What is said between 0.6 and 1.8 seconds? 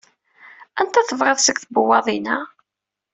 Anta tebɣiḍ seg